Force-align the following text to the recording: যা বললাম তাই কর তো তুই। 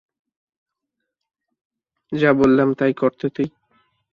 যা 2.11 2.29
বললাম 2.33 2.69
তাই 2.73 2.93
কর 2.93 3.11
তো 3.19 3.27
তুই। 3.35 3.47